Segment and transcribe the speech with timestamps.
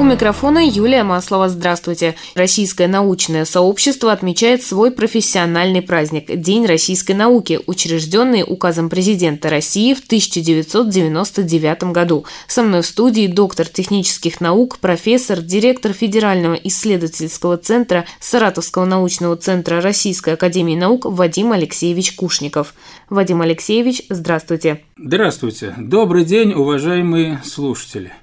[0.00, 1.50] У микрофона Юлия Маслова.
[1.50, 2.14] Здравствуйте.
[2.34, 9.98] Российское научное сообщество отмечает свой профессиональный праздник– День российской науки, учрежденный указом президента России в
[9.98, 12.24] 1999 году.
[12.48, 19.82] Со мной в студии доктор технических наук, профессор, директор Федерального исследовательского центра Саратовского научного центра
[19.82, 22.72] Российской академии наук Вадим Алексеевич Кушников.
[23.10, 24.80] Вадим Алексеевич, здравствуйте.
[24.96, 25.74] Здравствуйте.
[25.76, 28.14] Добрый день, уважаемые слушатели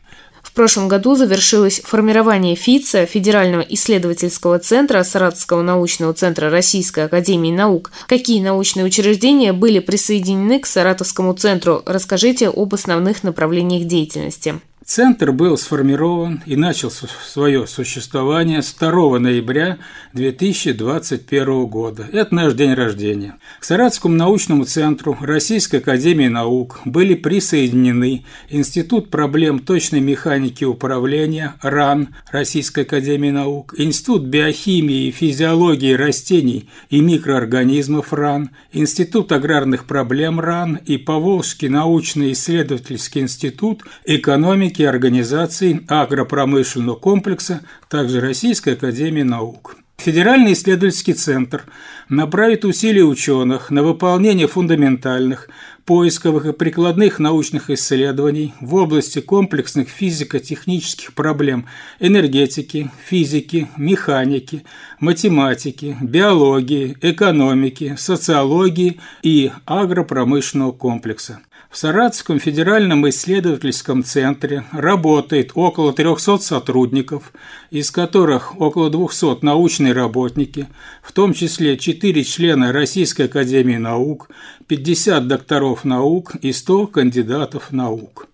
[0.57, 7.91] прошлом году завершилось формирование ФИЦа, Федерального исследовательского центра Саратовского научного центра Российской академии наук.
[8.07, 11.83] Какие научные учреждения были присоединены к Саратовскому центру?
[11.85, 14.59] Расскажите об основных направлениях деятельности.
[14.87, 19.79] Центр был сформирован и начал свое существование с 2 ноября
[20.13, 22.07] 2021 года.
[22.09, 23.35] Это наш день рождения.
[23.59, 32.15] К Саратовскому научному центру Российской академии наук были присоединены Институт проблем точной механики управления РАН
[32.31, 40.79] Российской академии наук, Институт биохимии и физиологии растений и микроорганизмов РАН, Институт аграрных проблем РАН
[40.85, 49.75] и Поволжский научно-исследовательский институт экономики нескольких организаций агропромышленного комплекса, также Российской академии наук.
[49.97, 51.63] Федеральный исследовательский центр
[52.07, 55.49] направит усилия ученых на выполнение фундаментальных,
[55.85, 61.65] поисковых и прикладных научных исследований в области комплексных физико-технических проблем
[61.99, 64.63] энергетики, физики, механики,
[64.99, 71.39] математики, биологии, экономики, социологии и агропромышленного комплекса.
[71.69, 77.33] В Саратовском федеральном исследовательском центре работает около 300 сотрудников,
[77.71, 80.67] из которых около 200 научные работники,
[81.03, 84.29] в том числе 4 члена Российской академии наук,
[84.67, 88.27] 50 докторов наук и 100 кандидатов наук.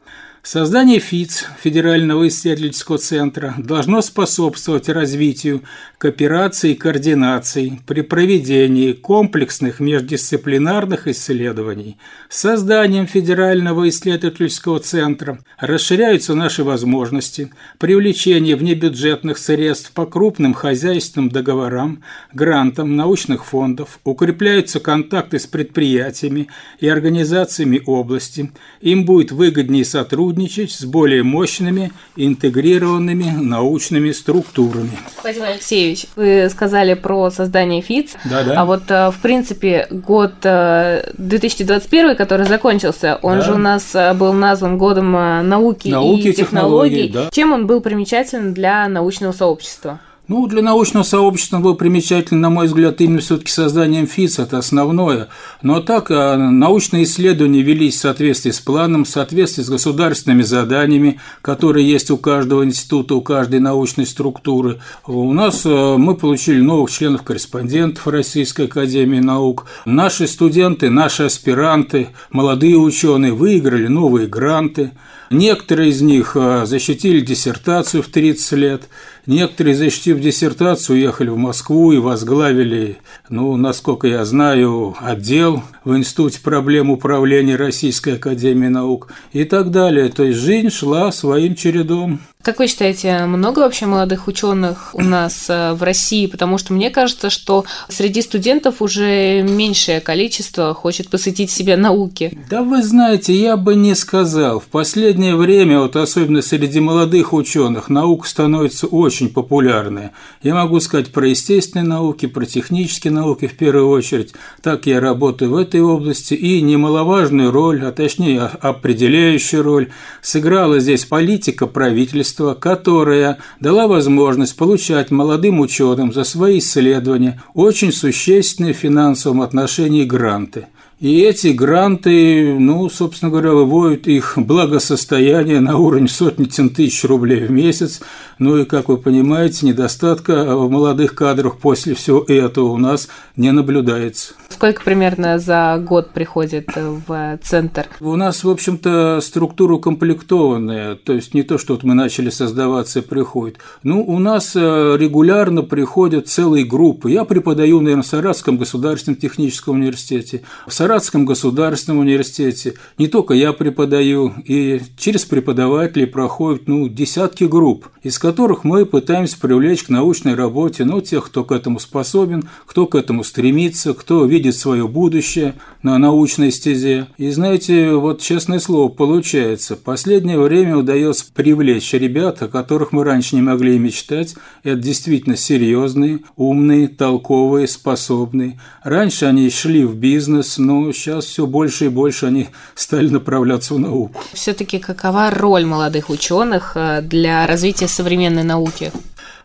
[0.45, 5.63] Создание ФИЦ, Федерального исследовательского центра, должно способствовать развитию
[5.97, 11.97] кооперации и координации при проведении комплексных междисциплинарных исследований.
[12.27, 22.03] Созданием Федерального исследовательского центра расширяются наши возможности привлечения внебюджетных средств по крупным хозяйственным договорам,
[22.33, 26.49] грантам научных фондов, укрепляются контакты с предприятиями
[26.81, 28.51] и организациями области,
[28.81, 34.91] им будет выгоднее сотрудничать сотрудничать с более мощными интегрированными научными структурами.
[35.21, 38.15] Владимир Алексеевич, вы сказали про создание ФИЦ.
[38.25, 38.61] Да, да.
[38.61, 43.41] А вот, э, в принципе, год 2021, э, который закончился, он да.
[43.41, 46.33] же у нас э, был назван годом науки, науки и технологий.
[46.33, 47.29] технологий да.
[47.31, 49.99] Чем он был примечателен для научного сообщества?
[50.29, 55.27] Ну, для научного сообщества был примечателен, на мой взгляд, именно все-таки созданием ФИЦ, это основное.
[55.61, 61.19] Но так а, научные исследования велись в соответствии с планом, в соответствии с государственными заданиями,
[61.41, 64.79] которые есть у каждого института, у каждой научной структуры.
[65.05, 69.65] У нас а, мы получили новых членов-корреспондентов Российской Академии Наук.
[69.83, 74.91] Наши студенты, наши аспиранты, молодые ученые выиграли новые гранты.
[75.29, 78.83] Некоторые из них а, защитили диссертацию в 30 лет,
[79.25, 82.97] некоторые, защитив диссертацию, уехали в Москву и возглавили,
[83.29, 90.09] ну, насколько я знаю, отдел в Институте проблем управления Российской Академии Наук и так далее.
[90.09, 92.19] То есть жизнь шла своим чередом.
[92.43, 96.27] Как вы считаете, много вообще молодых ученых у нас э, в России?
[96.27, 102.37] Потому что мне кажется, что среди студентов уже меньшее количество хочет посвятить себя науке.
[102.49, 104.59] Да вы знаете, я бы не сказал.
[104.59, 110.09] В последнее время, вот особенно среди молодых ученых, наука становится очень популярной.
[110.41, 114.33] Я могу сказать про естественные науки, про технические науки в первую очередь.
[114.61, 116.33] Так я работаю в этой области.
[116.33, 119.89] И немаловажную роль, а точнее определяющую роль,
[120.21, 127.91] сыграла здесь политика правительства правительства, которая дала возможность получать молодым ученым за свои исследования очень
[127.91, 130.67] существенные в финансовом отношении гранты.
[131.03, 137.51] И эти гранты, ну, собственно говоря, выводят их благосостояние на уровень сотни тысяч рублей в
[137.51, 137.99] месяц.
[138.39, 143.51] Ну и, как вы понимаете, недостатка в молодых кадрах после всего этого у нас не
[143.51, 144.35] наблюдается.
[144.47, 147.87] Сколько примерно за год приходит в центр?
[147.99, 152.99] У нас, в общем-то, структура укомплектованная, то есть не то, что вот мы начали создаваться
[152.99, 153.57] и приходит.
[153.81, 157.11] Ну, у нас э, регулярно приходят целые группы.
[157.11, 162.75] Я преподаю, наверное, в Саратовском государственном техническом университете, в Саратовском государственном университете.
[162.97, 169.39] Не только я преподаю, и через преподавателей проходят, ну, десятки групп, из которых мы пытаемся
[169.39, 174.25] привлечь к научной работе, ну, тех, кто к этому способен, кто к этому стремится, кто
[174.25, 177.07] видит свое будущее на научной стезе.
[177.17, 183.35] И знаете, вот честное слово, получается, последнее время удается привлечь ребят, о которых мы раньше
[183.35, 184.35] не могли мечтать.
[184.63, 188.59] Это действительно серьезные, умные, толковые, способные.
[188.83, 193.79] Раньше они шли в бизнес, но сейчас все больше и больше они стали направляться в
[193.79, 194.21] науку.
[194.33, 198.91] Все-таки какова роль молодых ученых э, для развития современной науки?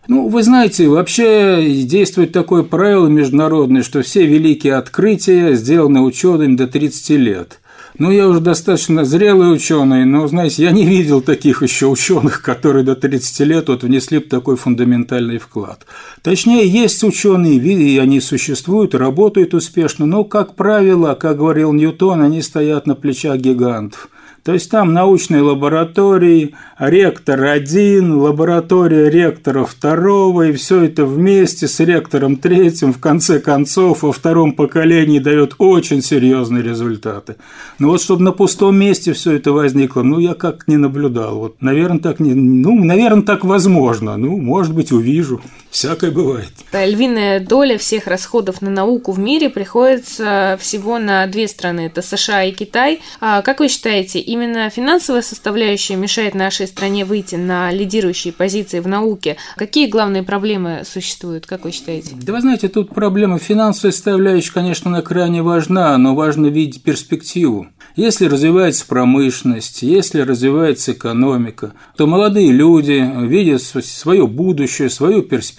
[0.08, 6.66] Ну, вы знаете, вообще действует такое правило международное, что все великие открытия сделаны учеными до
[6.66, 7.60] 30 лет.
[7.98, 12.84] Ну, я уже достаточно зрелый ученый, но, знаете, я не видел таких еще ученых, которые
[12.84, 15.84] до 30 лет вот внесли бы такой фундаментальный вклад.
[16.22, 22.40] Точнее, есть ученые, и они существуют, работают успешно, но, как правило, как говорил Ньютон, они
[22.40, 24.08] стоят на плечах гигантов.
[24.48, 31.78] То есть там научные лаборатории, ректор один, лаборатория ректора второго, и все это вместе с
[31.80, 37.36] ректором третьим, в конце концов, во втором поколении дает очень серьезные результаты.
[37.78, 41.40] Но вот чтобы на пустом месте все это возникло, ну, я как не наблюдал.
[41.40, 44.16] Вот, наверное, так не, ну, наверное, так возможно.
[44.16, 45.42] Ну, может быть, увижу.
[45.70, 46.48] Всякое бывает.
[46.72, 51.82] Львиная доля всех расходов на науку в мире приходится всего на две страны.
[51.82, 53.00] Это США и Китай.
[53.20, 58.88] А как вы считаете, именно финансовая составляющая мешает нашей стране выйти на лидирующие позиции в
[58.88, 59.36] науке?
[59.56, 62.14] Какие главные проблемы существуют, как вы считаете?
[62.14, 67.68] Да вы знаете, тут проблема финансовой составляющей, конечно, она крайне важна, но важно видеть перспективу.
[67.94, 75.57] Если развивается промышленность, если развивается экономика, то молодые люди видят свое будущее, свою перспективу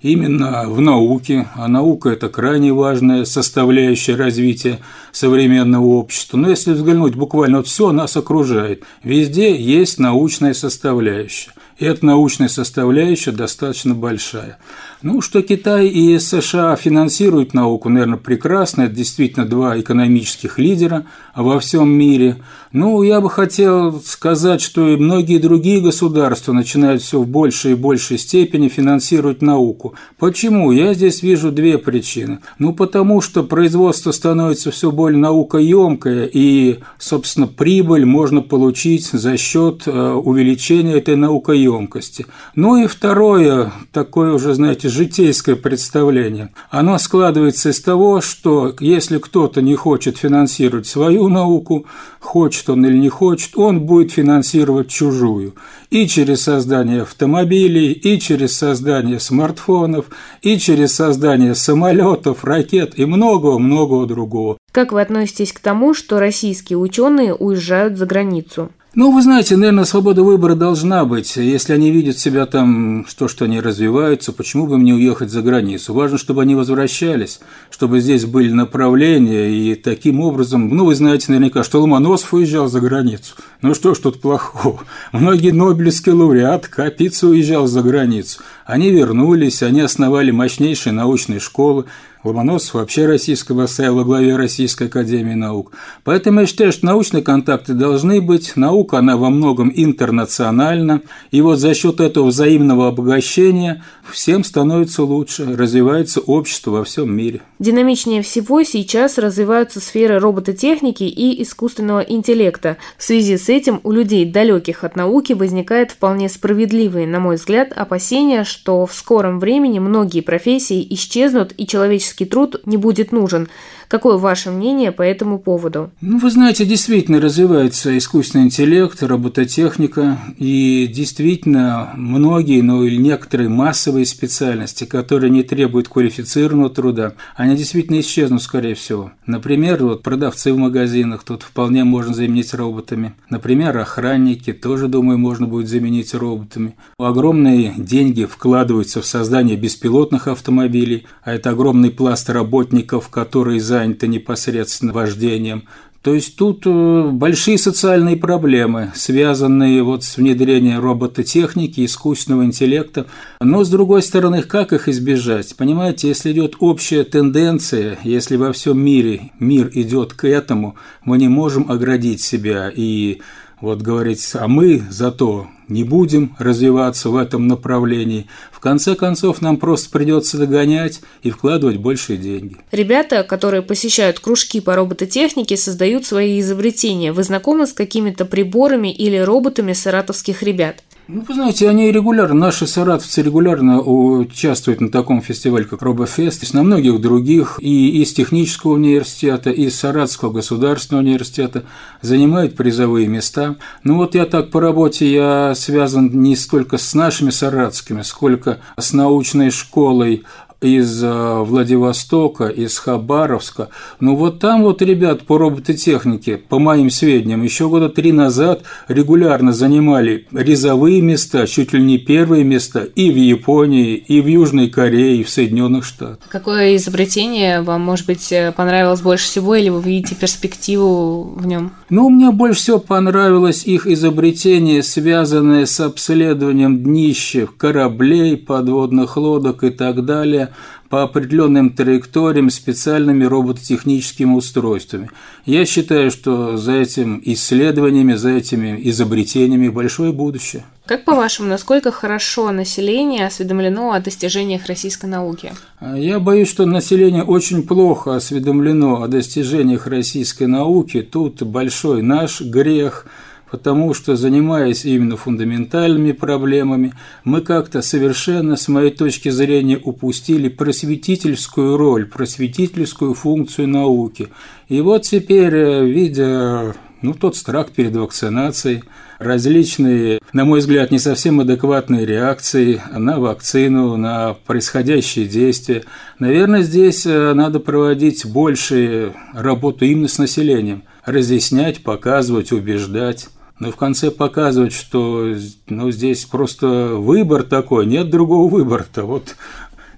[0.00, 4.80] именно в науке, а наука– это крайне важная составляющая развития
[5.12, 6.36] современного общества.
[6.36, 11.52] Но если взглянуть буквально, все нас окружает, везде есть научная составляющая.
[11.78, 14.58] И эта научная составляющая достаточно большая.
[15.06, 18.82] Ну, что Китай и США финансируют науку, наверное, прекрасно.
[18.82, 21.06] Это действительно два экономических лидера
[21.36, 22.38] во всем мире.
[22.72, 27.74] Ну, я бы хотел сказать, что и многие другие государства начинают все в большей и
[27.76, 29.94] большей степени финансировать науку.
[30.18, 30.72] Почему?
[30.72, 32.40] Я здесь вижу две причины.
[32.58, 39.84] Ну, потому что производство становится все более наукоемкое, и, собственно, прибыль можно получить за счет
[39.86, 42.26] э, увеличения этой наукоемкости.
[42.56, 46.48] Ну и второе, такое уже, знаете, житейское представление.
[46.70, 51.86] Оно складывается из того, что если кто-то не хочет финансировать свою науку,
[52.20, 55.54] хочет он или не хочет, он будет финансировать чужую.
[55.90, 60.06] И через создание автомобилей, и через создание смартфонов,
[60.42, 64.56] и через создание самолетов, ракет и многого-многого другого.
[64.72, 68.70] Как вы относитесь к тому, что российские ученые уезжают за границу?
[68.96, 71.36] Ну, вы знаете, наверное, свобода выбора должна быть.
[71.36, 75.42] Если они видят себя там, что, что они развиваются, почему бы им не уехать за
[75.42, 75.92] границу?
[75.92, 81.62] Важно, чтобы они возвращались, чтобы здесь были направления, и таким образом, ну, вы знаете наверняка,
[81.62, 83.34] что Ломоносов уезжал за границу.
[83.60, 84.80] Ну, что ж тут плохого?
[85.12, 88.40] Многие нобелевские лауреаты, Капица уезжал за границу.
[88.64, 91.84] Они вернулись, они основали мощнейшие научные школы,
[92.26, 95.72] Ломоносов вообще российского стоял во главе Российской Академии Наук.
[96.04, 98.56] Поэтому я считаю, что научные контакты должны быть.
[98.56, 101.02] Наука, она во многом интернациональна.
[101.30, 107.42] И вот за счет этого взаимного обогащения всем становится лучше, развивается общество во всем мире.
[107.58, 112.76] Динамичнее всего сейчас развиваются сферы робототехники и искусственного интеллекта.
[112.98, 117.72] В связи с этим у людей, далеких от науки, возникает вполне справедливые, на мой взгляд,
[117.74, 123.48] опасения, что в скором времени многие профессии исчезнут и человеческий физический труд не будет нужен.
[123.88, 125.90] Какое ваше мнение по этому поводу?
[126.00, 134.06] Ну, вы знаете, действительно развивается искусственный интеллект, робототехника, и действительно многие, ну или некоторые массовые
[134.06, 139.12] специальности, которые не требуют квалифицированного труда, они действительно исчезнут, скорее всего.
[139.26, 143.14] Например, вот продавцы в магазинах тут вполне можно заменить роботами.
[143.30, 146.74] Например, охранники тоже, думаю, можно будет заменить роботами.
[146.98, 154.92] Огромные деньги вкладываются в создание беспилотных автомобилей, а это огромный пласт работников, которые заняты непосредственно
[154.92, 155.64] вождением.
[156.02, 163.06] То есть тут э, большие социальные проблемы, связанные вот с внедрением робототехники, искусственного интеллекта.
[163.40, 165.56] Но, с другой стороны, как их избежать?
[165.56, 171.28] Понимаете, если идет общая тенденция, если во всем мире мир идет к этому, мы не
[171.28, 173.20] можем оградить себя и
[173.60, 178.26] вот говорить, а мы зато не будем развиваться в этом направлении.
[178.52, 182.56] В конце концов, нам просто придется догонять и вкладывать больше деньги.
[182.70, 187.12] Ребята, которые посещают кружки по робототехнике, создают свои изобретения.
[187.12, 190.82] Вы знакомы с какими-то приборами или роботами саратовских ребят?
[191.08, 196.64] Ну, вы знаете, они регулярно, наши саратовцы регулярно участвуют на таком фестивале, как Робофест, на
[196.64, 201.62] многих других, и из технического университета, и из Саратовского государственного университета
[202.02, 203.54] занимают призовые места.
[203.84, 208.92] Ну вот я так по работе, я связан не столько с нашими саратовскими, сколько с
[208.92, 210.24] научной школой
[210.60, 213.68] из э, Владивостока, из Хабаровска.
[214.00, 219.52] Ну вот там вот ребят по робототехнике, по моим сведениям, еще года три назад регулярно
[219.52, 225.18] занимали резовые места, чуть ли не первые места и в Японии, и в Южной Корее,
[225.18, 226.28] и в Соединенных Штатах.
[226.28, 231.72] Какое изобретение вам, может быть, э, понравилось больше всего, или вы видите перспективу в нем?
[231.90, 239.70] Ну, мне больше всего понравилось их изобретение, связанное с обследованием днища кораблей, подводных лодок и
[239.70, 240.45] так далее
[240.88, 245.10] по определенным траекториям специальными робототехническими устройствами.
[245.44, 250.64] Я считаю, что за этим исследованиями, за этими изобретениями большое будущее.
[250.86, 255.52] Как по-вашему, насколько хорошо население осведомлено о достижениях российской науки?
[255.80, 261.02] Я боюсь, что население очень плохо осведомлено о достижениях российской науки.
[261.02, 263.06] Тут большой наш грех–
[263.50, 271.76] потому что, занимаясь именно фундаментальными проблемами, мы как-то совершенно, с моей точки зрения, упустили просветительскую
[271.76, 274.28] роль, просветительскую функцию науки.
[274.68, 278.82] И вот теперь, э, видя ну, тот страх перед вакцинацией,
[279.18, 285.84] различные, на мой взгляд, не совсем адекватные реакции на вакцину, на происходящие действия.
[286.18, 293.76] Наверное, здесь э, надо проводить больше работу именно с населением, разъяснять, показывать, убеждать но в
[293.76, 295.34] конце показывать, что
[295.68, 299.04] ну, здесь просто выбор такой, нет другого выбора-то.
[299.04, 299.36] Вот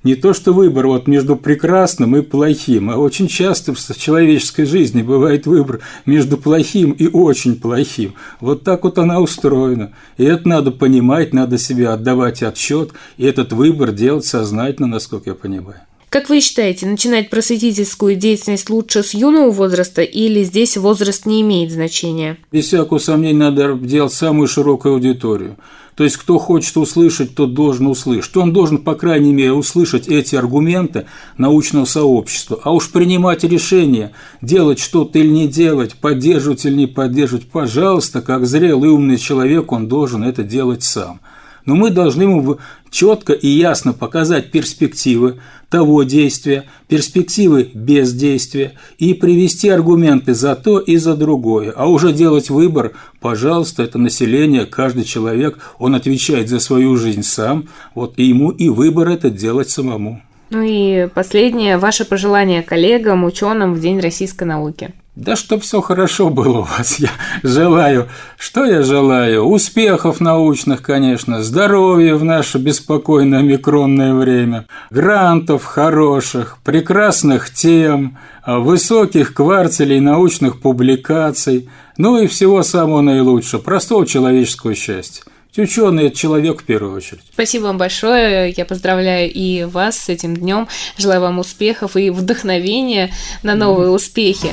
[0.05, 5.03] не то, что выбор вот между прекрасным и плохим, а очень часто в человеческой жизни
[5.03, 8.15] бывает выбор между плохим и очень плохим.
[8.41, 9.93] Вот так вот она устроена.
[10.17, 15.35] И это надо понимать, надо себе отдавать отчет, и этот выбор делать сознательно, насколько я
[15.35, 15.81] понимаю.
[16.11, 21.71] Как вы считаете, начинать просветительскую деятельность лучше с юного возраста или здесь возраст не имеет
[21.71, 22.39] значения?
[22.51, 25.57] Без всякого сомнения надо делать самую широкую аудиторию.
[25.97, 28.35] То есть, кто хочет услышать, тот должен услышать.
[28.39, 31.05] Он должен, по крайней мере, услышать эти аргументы
[31.37, 32.59] научного сообщества.
[32.65, 38.47] А уж принимать решение, делать что-то или не делать, поддерживать или не поддерживать, пожалуйста, как
[38.47, 41.21] зрелый умный человек, он должен это делать сам
[41.69, 42.59] но мы должны ему
[42.91, 50.97] четко и ясно показать перспективы того действия, перспективы бездействия и привести аргументы за то и
[50.97, 51.73] за другое.
[51.77, 57.69] А уже делать выбор, пожалуйста, это население, каждый человек, он отвечает за свою жизнь сам,
[57.95, 60.23] вот ему и выбор это делать самому.
[60.51, 64.95] Ну и последнее, ваше пожелание коллегам, ученым в День российской науки.
[65.19, 67.11] Да чтоб все хорошо было у вас, я
[67.43, 68.09] желаю.
[68.39, 69.43] Что я желаю?
[69.43, 79.99] Успехов научных, конечно, здоровья в наше беспокойное микронное время, грантов хороших, прекрасных тем, высоких квартелей
[79.99, 85.25] научных публикаций, ну и всего самого наилучшего, простого человеческого счастья.
[85.57, 87.23] Ученый– это человек в первую очередь.
[87.33, 88.55] Спасибо вам большое.
[88.57, 90.69] Я поздравляю и вас с этим днем.
[90.97, 93.11] Желаю вам успехов и вдохновения
[93.43, 94.53] на новые успехи.